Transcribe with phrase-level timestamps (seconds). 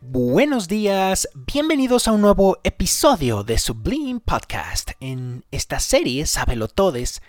[0.00, 4.92] Buenos días, bienvenidos a un nuevo episodio de Sublime Podcast.
[5.00, 7.20] En esta serie, Sábelo Todes,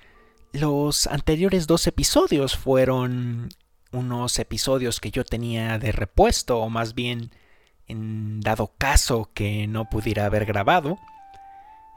[0.54, 3.50] los anteriores dos episodios fueron
[3.92, 7.32] unos episodios que yo tenía de repuesto, o más bien
[7.88, 11.00] en dado caso que no pudiera haber grabado.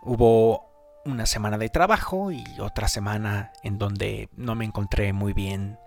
[0.02, 0.70] Hubo
[1.04, 5.78] una semana de trabajo y otra semana en donde no me encontré muy bien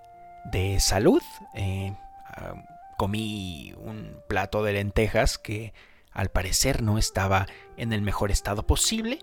[0.52, 1.24] de salud.
[1.56, 1.96] Eh,
[2.98, 5.74] comí un plato de lentejas que
[6.12, 9.20] al parecer no estaba en el mejor estado posible,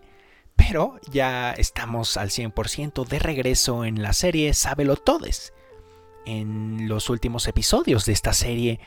[0.56, 5.52] pero ya estamos al 100% de regreso en la serie Sábelo Todes.
[6.26, 8.80] En los últimos episodios de esta serie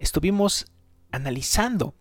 [0.00, 0.66] estuvimos
[1.12, 1.94] analizando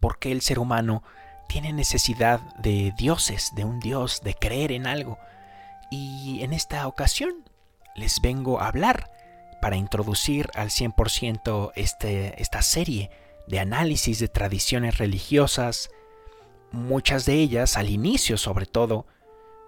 [0.00, 1.02] por qué el ser humano
[1.48, 5.18] tiene necesidad de dioses, de un dios, de creer en algo.
[5.90, 7.48] Y en esta ocasión
[7.94, 9.13] les vengo a hablar
[9.64, 13.08] para introducir al 100% este, esta serie
[13.46, 15.88] de análisis de tradiciones religiosas.
[16.70, 19.06] Muchas de ellas, al inicio sobre todo,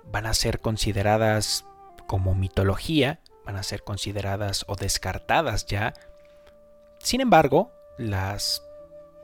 [0.04, 1.64] van a ser consideradas
[2.06, 5.94] como mitología, van a ser consideradas o descartadas ya.
[6.98, 8.62] Sin embargo, las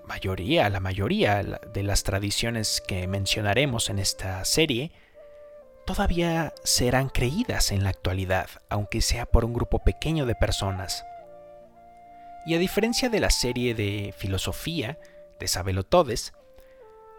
[0.06, 4.90] mayoría, la mayoría de las tradiciones que mencionaremos en esta serie
[5.84, 11.04] todavía serán creídas en la actualidad, aunque sea por un grupo pequeño de personas.
[12.46, 14.98] Y a diferencia de la serie de filosofía
[15.38, 16.32] de Sabelotodes,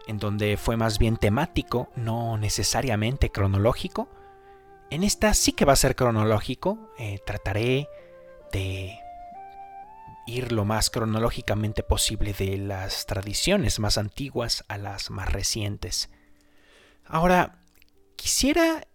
[0.06, 4.08] en donde fue más bien temático, no necesariamente cronológico,
[4.90, 7.88] en esta sí que va a ser cronológico, eh, trataré
[8.52, 8.98] de
[10.26, 16.10] ir lo más cronológicamente posible de las tradiciones más antiguas a las más recientes.
[17.06, 17.63] Ahora,
[18.24, 18.88] Quisiera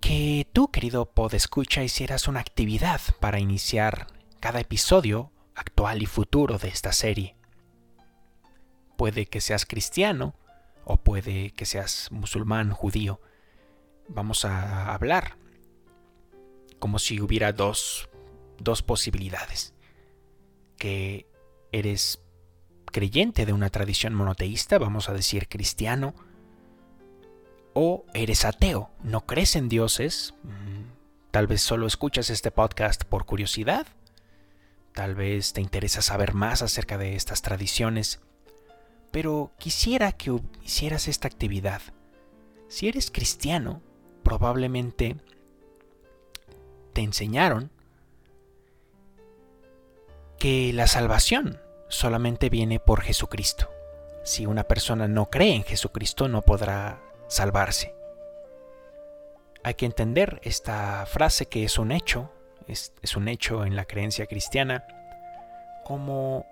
[0.00, 4.06] que tú, querido podescucha, hicieras una actividad para iniciar
[4.40, 7.36] cada episodio actual y futuro de esta serie.
[8.96, 10.34] Puede que seas cristiano
[10.86, 13.20] o puede que seas musulmán, judío.
[14.08, 15.36] Vamos a hablar
[16.78, 18.08] como si hubiera dos,
[18.56, 19.74] dos posibilidades.
[20.78, 21.26] Que
[21.72, 22.22] eres
[22.86, 26.14] creyente de una tradición monoteísta, vamos a decir cristiano,
[27.74, 33.24] o eres ateo, no crees en dioses, mm, tal vez solo escuchas este podcast por
[33.24, 33.86] curiosidad,
[34.92, 38.20] tal vez te interesa saber más acerca de estas tradiciones,
[39.10, 41.82] pero quisiera que hicieras esta actividad.
[42.68, 43.82] Si eres cristiano,
[44.22, 45.16] probablemente
[46.92, 47.70] te enseñaron
[50.38, 53.70] que la salvación solamente viene por Jesucristo.
[54.24, 57.00] Si una persona no cree en Jesucristo, no podrá
[57.32, 57.94] salvarse.
[59.64, 62.30] Hay que entender esta frase que es un hecho,
[62.66, 64.84] es, un hecho en la creencia cristiana,
[65.84, 66.46] como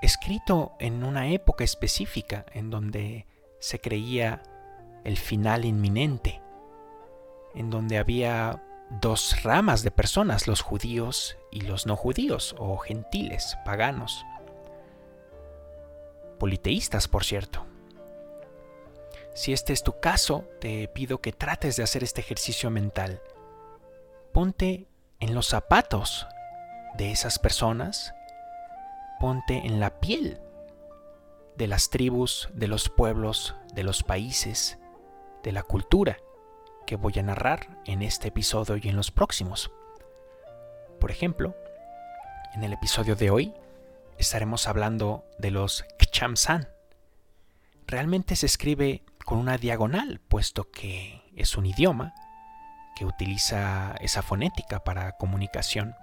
[0.00, 3.26] escrito en una época específica en donde
[3.58, 4.42] se creía
[5.04, 6.40] el final inminente,
[7.54, 8.62] en donde había
[9.00, 14.24] dos ramas de personas, los judíos y los no judíos, o gentiles, paganos,
[16.38, 17.71] politeístas, por cierto.
[19.34, 23.22] Si este es tu caso, te pido que trates de hacer este ejercicio mental.
[24.32, 24.86] Ponte
[25.20, 26.26] en los zapatos
[26.98, 28.14] de esas personas,
[29.20, 30.40] ponte en la piel
[31.56, 34.78] de las tribus, de los pueblos, de los países,
[35.42, 36.18] de la cultura
[36.86, 39.70] que voy a narrar en este episodio y en los próximos.
[41.00, 41.54] Por ejemplo,
[42.54, 43.54] en el episodio de hoy
[44.18, 46.68] estaremos hablando de los Kchamsan.
[47.86, 52.12] Realmente se escribe con una diagonal, puesto que es un idioma
[52.94, 55.96] que utiliza esa fonética para comunicación.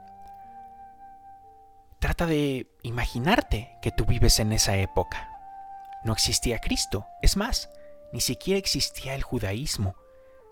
[2.00, 5.30] Trata de imaginarte que tú vives en esa época.
[6.04, 7.70] No existía Cristo, es más,
[8.12, 9.94] ni siquiera existía el judaísmo.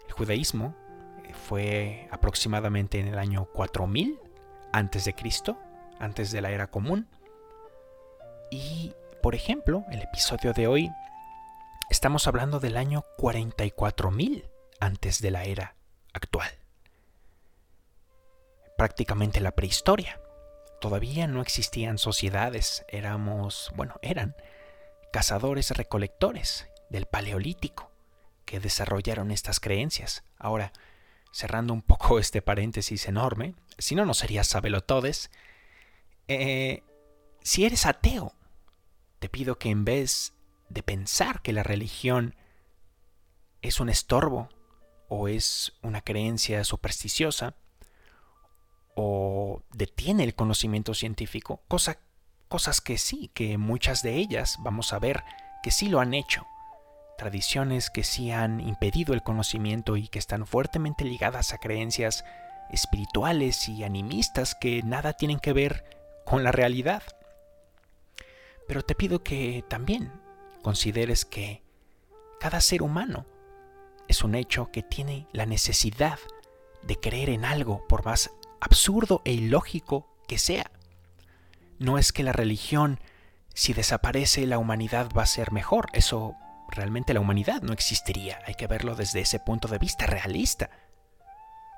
[0.05, 0.75] El judaísmo
[1.23, 4.19] eh, fue aproximadamente en el año 4000
[4.71, 5.57] antes de Cristo,
[5.97, 7.07] antes de la era común.
[8.51, 8.93] Y,
[9.23, 10.91] por ejemplo, el episodio de hoy
[11.89, 14.49] Estamos hablando del año 44.000
[14.81, 15.77] antes de la era
[16.11, 16.49] actual.
[18.77, 20.19] Prácticamente la prehistoria.
[20.81, 24.35] Todavía no existían sociedades, éramos, bueno, eran
[25.13, 27.89] cazadores recolectores del Paleolítico
[28.43, 30.25] que desarrollaron estas creencias.
[30.37, 30.73] Ahora,
[31.31, 35.31] cerrando un poco este paréntesis enorme, si no, no sería sabelotodes,
[36.27, 36.83] eh,
[37.41, 38.33] si eres ateo,
[39.19, 40.33] te pido que en vez
[40.69, 42.35] de pensar que la religión
[43.61, 44.49] es un estorbo
[45.09, 47.55] o es una creencia supersticiosa
[48.95, 51.99] o detiene el conocimiento científico, cosa
[52.47, 55.23] cosas que sí, que muchas de ellas vamos a ver
[55.63, 56.45] que sí lo han hecho.
[57.17, 62.23] Tradiciones que sí han impedido el conocimiento y que están fuertemente ligadas a creencias
[62.71, 65.83] espirituales y animistas que nada tienen que ver
[66.25, 67.03] con la realidad.
[68.67, 70.11] Pero te pido que también
[70.67, 71.63] consideres que
[72.41, 73.25] cada ser humano
[74.09, 76.19] es un hecho que tiene la necesidad
[76.83, 80.69] de creer en algo, por más absurdo e ilógico que sea.
[81.79, 82.99] No es que la religión,
[83.53, 85.87] si desaparece, la humanidad va a ser mejor.
[85.93, 86.35] Eso
[86.69, 88.39] realmente la humanidad no existiría.
[88.45, 90.69] Hay que verlo desde ese punto de vista realista.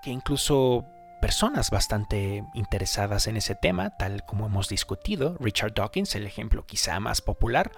[0.02, 0.84] Que incluso
[1.22, 7.00] personas bastante interesadas en ese tema, tal como hemos discutido, Richard Dawkins, el ejemplo quizá
[7.00, 7.72] más popular,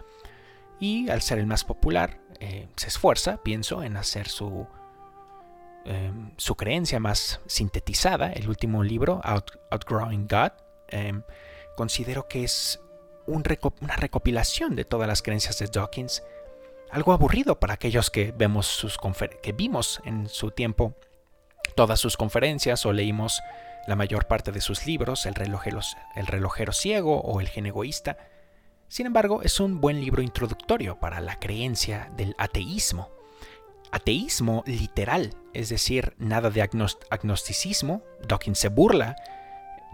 [0.82, 4.68] y al ser el más popular, eh, se esfuerza, pienso, en hacer su,
[5.86, 8.34] em, su creencia más sintetizada.
[8.34, 9.22] El último libro,
[9.70, 10.52] Outgrowing God,
[10.90, 11.22] em,
[11.78, 12.82] considero que es
[13.28, 16.24] una recopilación de todas las creencias de Dawkins,
[16.90, 18.98] algo aburrido para aquellos que, vemos sus
[19.42, 20.96] que vimos en su tiempo
[21.76, 23.42] todas sus conferencias o leímos
[23.88, 25.80] la mayor parte de sus libros, El relojero,
[26.16, 28.18] el relojero ciego o El gen egoísta.
[28.92, 33.10] Sin embargo, es un buen libro introductorio para la creencia del ateísmo.
[33.90, 38.04] Ateísmo literal, es decir, nada de agnosticismo.
[38.28, 39.16] Dawkins se burla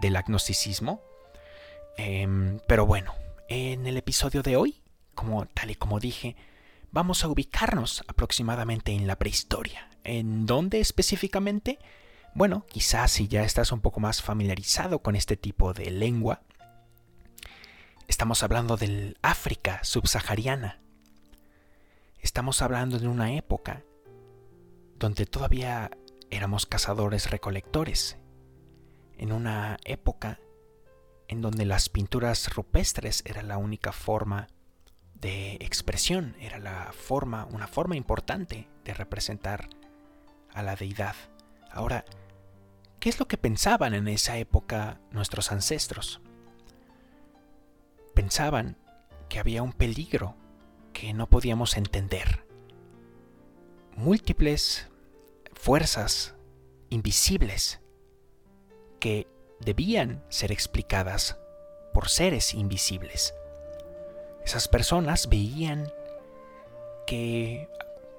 [0.00, 1.00] del agnosticismo.
[1.96, 3.14] Em, pero bueno,
[3.48, 4.82] en el episodio de hoy,
[5.14, 6.34] como tal y como dije,
[6.90, 9.88] vamos a ubicarnos aproximadamente en la prehistoria.
[10.02, 11.78] ¿En dónde específicamente?
[12.34, 16.42] Bueno, quizás si ya estás un poco más familiarizado con este tipo de lengua,
[18.08, 20.80] Estamos hablando del África subsahariana.
[22.20, 23.84] Estamos hablando de una época
[24.96, 25.90] donde todavía
[26.30, 28.16] éramos cazadores recolectores.
[29.18, 30.40] En una época
[31.28, 34.48] en donde las pinturas rupestres era la única forma
[35.14, 39.68] de expresión, era la forma, una forma importante de representar
[40.54, 41.14] a la deidad.
[41.70, 42.06] Ahora,
[43.00, 46.22] ¿qué es lo que pensaban en esa época nuestros ancestros?
[48.18, 48.76] Pensaban
[49.28, 50.34] que había un peligro
[50.92, 52.44] que no podíamos entender.
[53.94, 54.88] Múltiples
[55.54, 56.34] fuerzas
[56.88, 57.80] invisibles
[58.98, 59.28] que
[59.60, 61.38] debían ser explicadas
[61.94, 63.34] por seres invisibles.
[64.44, 65.88] Esas personas veían
[67.06, 67.68] que,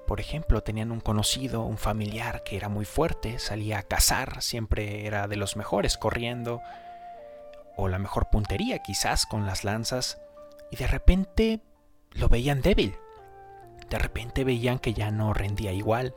[0.06, 5.06] por ejemplo, tenían un conocido, un familiar que era muy fuerte, salía a cazar, siempre
[5.06, 6.62] era de los mejores corriendo,
[7.80, 10.20] o la mejor puntería quizás con las lanzas,
[10.70, 11.60] y de repente
[12.12, 12.96] lo veían débil.
[13.88, 16.14] De repente veían que ya no rendía igual,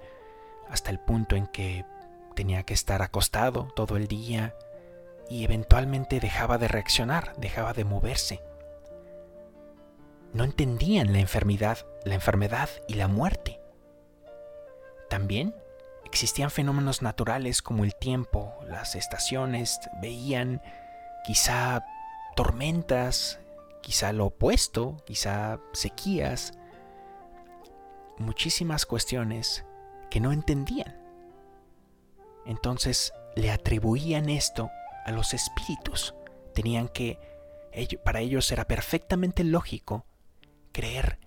[0.70, 1.86] hasta el punto en que
[2.36, 4.56] tenía que estar acostado todo el día
[5.30, 8.44] y eventualmente dejaba de reaccionar, dejaba de moverse.
[10.34, 13.60] No entendían la enfermedad, la enfermedad y la muerte.
[15.10, 15.56] También
[16.06, 20.62] existían fenómenos naturales como el tiempo, las estaciones, veían
[21.24, 21.86] quizá
[22.36, 23.40] tormentas,
[23.82, 26.54] quizá lo opuesto, quizá sequías,
[28.18, 29.66] muchísimas cuestiones
[30.10, 30.98] que no entendían.
[32.46, 34.70] Entonces le atribuían esto
[35.06, 36.14] a los espíritus.
[36.54, 37.20] Tenían que,
[38.04, 40.06] para ellos era perfectamente lógico
[40.72, 41.20] creer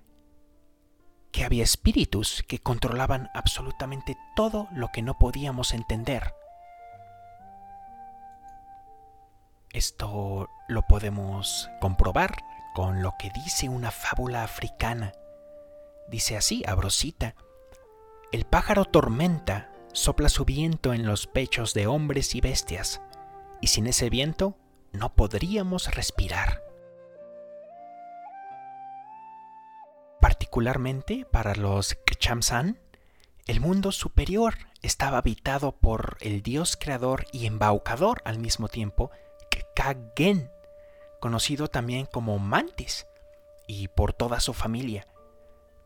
[1.32, 6.32] que había espíritus que controlaban absolutamente todo lo que no podíamos entender.
[9.76, 12.34] Esto lo podemos comprobar
[12.74, 15.12] con lo que dice una fábula africana.
[16.08, 17.34] Dice así, abrosita,
[18.32, 23.02] el pájaro tormenta sopla su viento en los pechos de hombres y bestias,
[23.60, 24.56] y sin ese viento
[24.92, 26.62] no podríamos respirar.
[30.22, 32.80] Particularmente para los Kchamsan,
[33.46, 39.10] el mundo superior estaba habitado por el dios creador y embaucador al mismo tiempo
[39.76, 40.50] Kagen,
[41.20, 43.06] conocido también como Mantis,
[43.68, 45.06] y por toda su familia.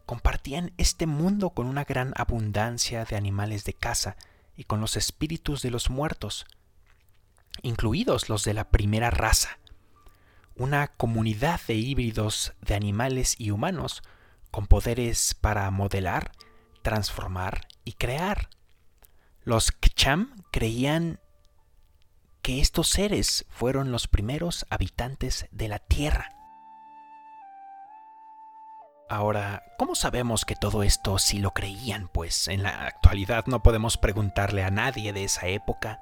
[0.06, 4.16] Compartían este mundo con una gran abundancia de animales de caza
[4.56, 6.46] y con los espíritus de los muertos,
[7.62, 9.58] incluidos los de la primera raza,
[10.54, 14.02] una comunidad de híbridos de animales y humanos
[14.52, 16.30] con poderes para modelar,
[16.82, 18.50] transformar y crear.
[19.42, 21.18] Los Kcham creían
[22.42, 26.34] que estos seres fueron los primeros habitantes de la Tierra.
[29.08, 32.08] Ahora, ¿cómo sabemos que todo esto sí lo creían?
[32.08, 36.00] Pues en la actualidad no podemos preguntarle a nadie de esa época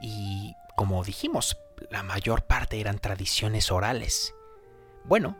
[0.00, 1.56] y, como dijimos,
[1.90, 4.32] la mayor parte eran tradiciones orales.
[5.04, 5.36] bueno,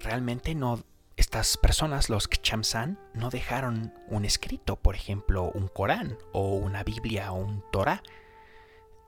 [0.00, 0.82] realmente no
[1.20, 7.32] estas personas, los Kchamsan, no dejaron un escrito, por ejemplo, un Corán o una Biblia
[7.32, 8.02] o un Torah.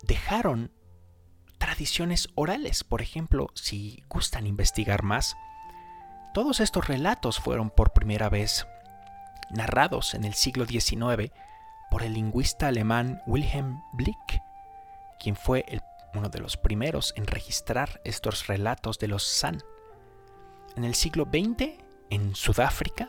[0.03, 0.73] Dejaron
[1.59, 5.37] tradiciones orales, por ejemplo, si gustan investigar más.
[6.35, 8.67] Todos estos relatos fueron por primera vez
[9.51, 11.33] narrados en el siglo XIX
[11.91, 14.43] por el lingüista alemán Wilhelm Blick,
[15.21, 15.65] quien fue
[16.15, 19.63] uno de los primeros en registrar estos relatos de los San.
[20.75, 21.79] En el siglo XX
[22.11, 23.09] en Sudáfrica,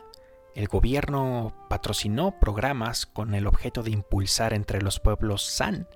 [0.54, 5.88] el gobierno patrocinó programas con el objeto de impulsar entre los pueblos San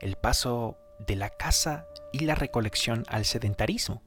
[0.00, 4.02] el paso de la caza y la recolección al sedentarismo.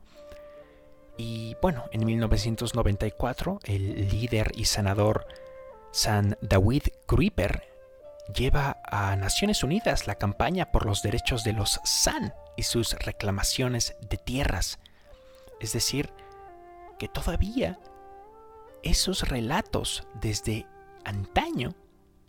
[1.18, 5.28] Y bueno, en 1994 el líder y senador
[5.92, 7.64] San David Gruiper
[8.34, 13.96] lleva a Naciones Unidas la campaña por los derechos de los San y sus reclamaciones
[14.10, 14.80] de tierras.
[15.60, 16.12] Es decir,
[16.98, 17.80] que todavía
[18.84, 20.66] esos relatos desde
[21.04, 21.76] antaño,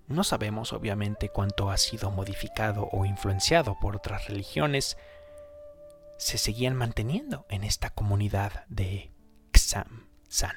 [0.08, 4.96] no sabemos obviamente cuánto ha sido modificado o influenciado por otras religiones,
[6.18, 9.12] se seguían manteniendo en esta comunidad de
[9.52, 10.56] Xam San.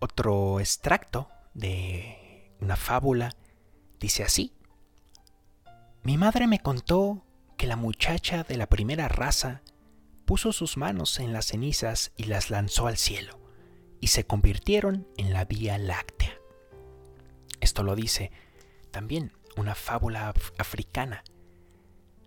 [0.00, 3.34] Otro extracto de una fábula
[3.98, 4.54] dice así.
[6.02, 7.24] Mi madre me contó
[7.56, 9.62] que la muchacha de la primera raza
[10.24, 13.37] puso sus manos en las cenizas y las lanzó al cielo,
[14.00, 16.38] y se convirtieron en la Vía Láctea.
[17.60, 18.30] Esto lo dice
[18.90, 21.24] también una fábula africana.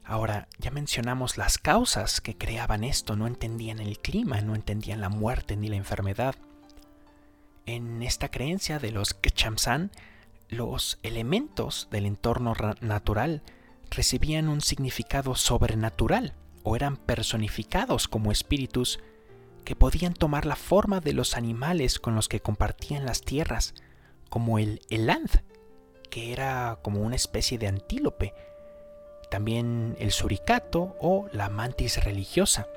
[0.03, 5.09] Ahora, ya mencionamos las causas que creaban esto, no entendían el clima, no entendían la
[5.09, 6.35] muerte ni la enfermedad.
[7.65, 9.91] En esta creencia de los Kchamsan,
[10.49, 13.41] los elementos del entorno natural
[13.89, 18.99] recibían un significado sobrenatural o eran personificados como espíritus
[19.63, 23.73] que podían tomar la forma de los animales con los que compartían las tierras,
[24.29, 25.43] como el eland,
[26.09, 28.33] que era como una especie de antílope,
[29.29, 32.67] también el suricato o la mantis religiosa.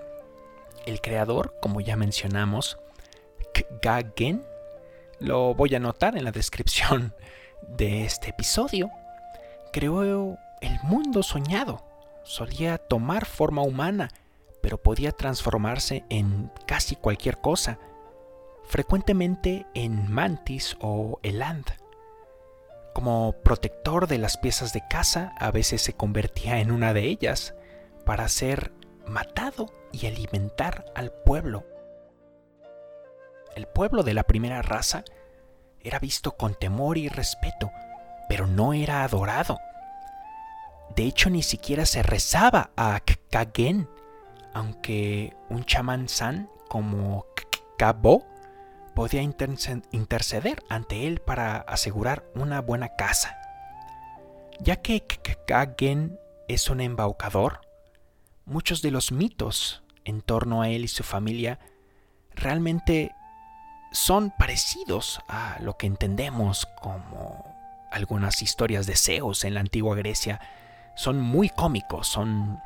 [0.87, 2.79] El creador, como ya mencionamos,
[3.53, 4.45] Kgagen,
[5.21, 7.15] lo voy a anotar en la descripción
[7.67, 8.91] de este episodio,
[9.73, 11.85] creó el mundo soñado
[12.25, 14.11] solía tomar forma humana,
[14.65, 17.79] pero podía transformarse en casi cualquier cosa,
[18.63, 21.67] frecuentemente en mantis o eland.
[22.95, 27.55] Como protector de las piezas de casa, a veces se convertía en una de ellas
[28.07, 28.73] para ser
[29.07, 31.67] matado y alimentar al pueblo.
[33.57, 35.05] El pueblo de la primera raza
[35.83, 37.71] era visto con temor y respeto,
[38.31, 39.59] pero no era adorado.
[40.97, 43.91] De hecho, ni siquiera se rezaba a Kagen,
[44.55, 47.27] aunque un chamán san como
[47.77, 48.27] Kabo
[48.95, 53.37] podía interceder ante él para asegurar una buena casa.
[54.61, 55.05] Ya que
[55.47, 56.19] Kagen
[56.49, 57.61] es un embaucador,
[58.47, 61.59] muchos de los mitos en torno a él y su familia
[62.35, 63.13] realmente
[63.93, 67.45] son parecidos a lo que entendemos como
[67.91, 70.41] algunas historias de Zeus en la antigua Grecia
[70.97, 72.61] son muy cómicos, son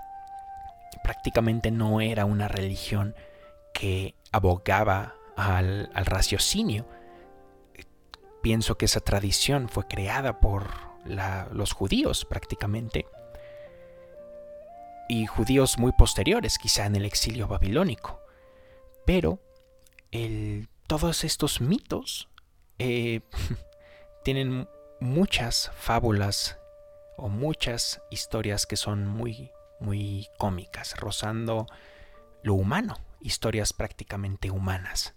[1.02, 3.14] prácticamente no era una religión
[3.72, 6.86] que abogaba al, raciocinio.
[8.42, 10.70] Pienso que esa tradición fue creada por
[11.52, 13.06] los judíos prácticamente
[15.08, 18.20] y judíos muy posteriores, quizá en el exilio babilónico.
[19.06, 19.40] Pero
[20.86, 22.28] todos estos mitos
[22.78, 23.20] eh,
[24.24, 24.68] tienen
[25.00, 26.58] muchas fábulas
[27.16, 29.50] o muchas historias que son muy,
[29.80, 31.66] muy cómicas, rozando
[32.42, 35.14] lo humano, historias prácticamente humanas.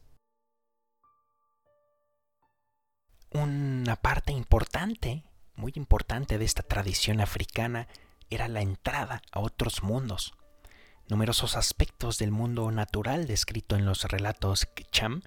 [3.32, 5.24] Una parte importante,
[5.56, 7.88] muy importante de esta tradición africana
[8.30, 10.34] era la entrada a otros mundos.
[11.08, 15.22] Numerosos aspectos del mundo natural descrito en los relatos Kcham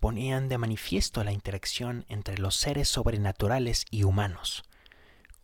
[0.00, 4.64] ponían de manifiesto la interacción entre los seres sobrenaturales y humanos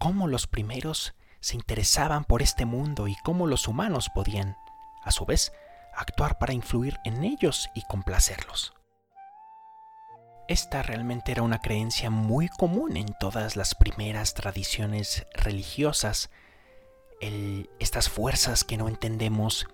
[0.05, 4.57] cómo los primeros se interesaban por este mundo y cómo los humanos podían,
[5.03, 5.53] a su vez,
[5.95, 8.73] actuar para influir en ellos y complacerlos.
[10.49, 16.31] Esta realmente era una creencia muy común en todas las primeras tradiciones religiosas.
[17.79, 19.67] estas fuerzas que no entendemos,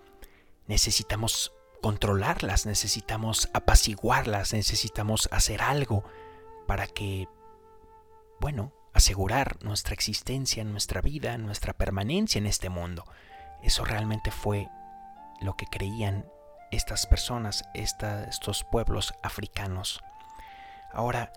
[0.67, 6.03] necesitamos controlarlas, necesitamos apaciguarlas, necesitamos hacer algo
[6.67, 7.29] para que,
[8.41, 13.05] bueno, asegurar nuestra existencia, nuestra vida, nuestra permanencia en este mundo.
[13.63, 14.69] Eso realmente fue
[15.41, 16.27] lo que creían
[16.71, 20.01] estas personas, estos pueblos africanos.
[20.93, 21.33] Ahora,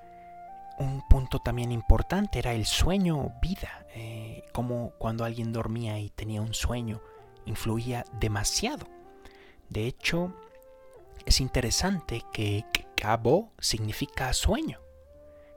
[0.78, 6.42] un punto también importante era el sueño vida, eh, como cuando alguien dormía y tenía
[6.42, 7.02] un sueño,
[7.46, 8.88] influía demasiado.
[9.70, 10.34] De hecho,
[11.26, 14.83] es interesante que Cabo significa sueño.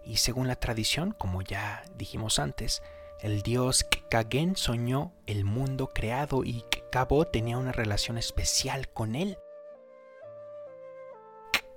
[0.07, 2.83] Y según la tradición, como ya dijimos antes,
[3.21, 9.39] el dios Kagen soñó el mundo creado y Cabo tenía una relación especial con él.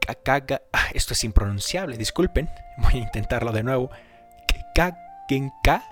[0.07, 3.89] Ah, esto es impronunciable, disculpen, voy a intentarlo de nuevo.
[4.73, 5.83] Kagenka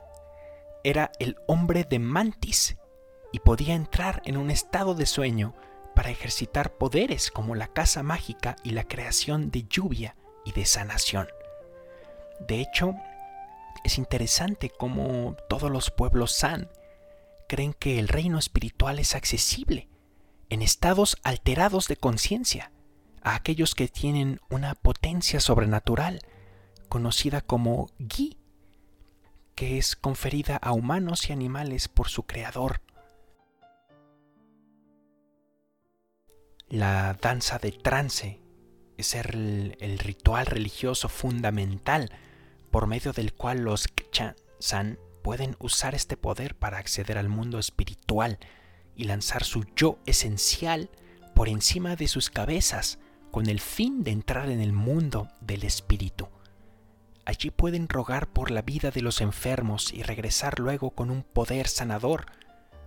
[0.83, 2.77] era el hombre de Mantis
[3.31, 5.55] y podía entrar en un estado de sueño
[5.93, 10.15] para ejercitar poderes como la casa mágica y la creación de lluvia
[10.45, 11.27] y de sanación.
[12.39, 12.95] De hecho,
[13.83, 16.69] es interesante cómo todos los pueblos San
[17.47, 19.87] creen que el reino espiritual es accesible
[20.49, 22.71] en estados alterados de conciencia
[23.21, 26.21] a aquellos que tienen una potencia sobrenatural
[26.89, 28.37] conocida como Gi,
[29.55, 32.81] que es conferida a humanos y animales por su creador.
[36.69, 38.41] La danza de trance
[38.97, 42.11] es el ritual religioso fundamental
[42.77, 43.87] por medio del cual los
[44.59, 48.37] San pueden usar este poder para acceder al mundo espiritual
[48.95, 50.91] y lanzar su yo esencial
[51.33, 52.99] por encima de sus cabezas
[53.31, 56.27] con el fin de entrar en el mundo del espíritu.
[57.25, 61.67] Allí pueden rogar por la vida de los enfermos y regresar luego con un poder
[61.69, 62.27] sanador,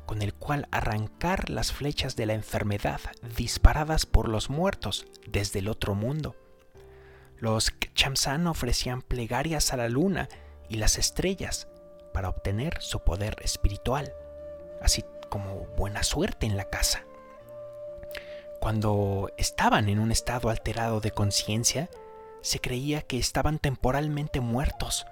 [0.06, 3.00] con el cual arrancar las flechas de la enfermedad
[3.36, 6.36] disparadas por los muertos desde el otro mundo.
[7.40, 10.28] Los Chamsan ofrecían plegarias a la luna
[10.68, 11.68] y las estrellas
[12.12, 14.12] para obtener su poder espiritual,
[14.82, 17.04] así como buena suerte en la casa.
[18.60, 21.88] Cuando estaban en un estado alterado de conciencia,
[22.42, 25.06] se creía que estaban temporalmente muertos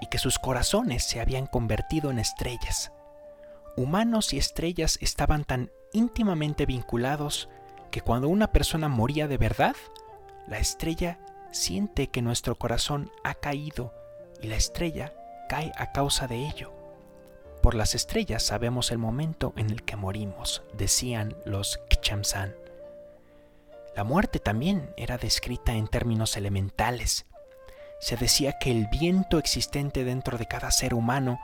[0.00, 2.90] y que sus corazones se habían convertido en estrellas.
[3.76, 7.50] Humanos y estrellas estaban tan íntimamente vinculados
[7.90, 9.76] que cuando una persona moría de verdad,
[10.46, 11.18] la estrella
[11.56, 13.92] siente que nuestro corazón ha caído
[14.40, 15.12] y la estrella
[15.48, 16.72] cae a causa de ello.
[17.62, 22.54] Por las estrellas sabemos el momento en el que morimos, decían los Kchamsan.
[23.96, 27.26] La muerte también era descrita en términos elementales.
[27.98, 31.40] Se decía que el viento existente dentro de cada ser humano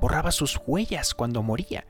[0.00, 1.84] borraba sus huellas cuando moría,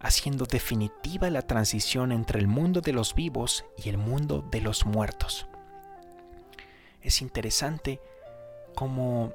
[0.00, 4.84] haciendo definitiva la transición entre el mundo de los vivos y el mundo de los
[4.84, 5.46] muertos.
[7.02, 8.00] Es interesante
[8.74, 9.32] cómo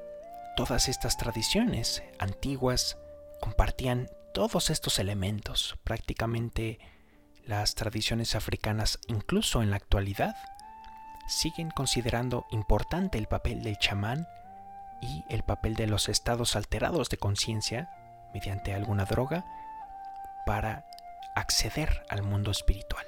[0.56, 2.98] todas estas tradiciones antiguas
[3.40, 6.78] compartían todos estos elementos, prácticamente
[7.44, 10.36] las tradiciones africanas, incluso en la actualidad,
[11.28, 14.26] siguen considerando importante el papel del chamán
[15.00, 17.90] y el papel de los estados alterados de conciencia
[18.34, 19.44] mediante alguna droga
[20.46, 20.84] para
[21.34, 23.06] acceder al mundo espiritual.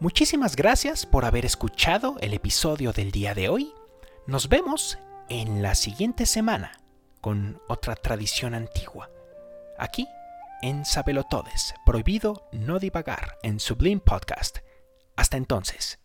[0.00, 3.74] Muchísimas gracias por haber escuchado el episodio del día de hoy.
[4.26, 6.80] Nos vemos en la siguiente semana
[7.20, 9.10] con otra tradición antigua.
[9.78, 10.08] Aquí
[10.62, 14.60] en Sabelotodes, prohibido no divagar en Sublime Podcast.
[15.16, 15.99] Hasta entonces.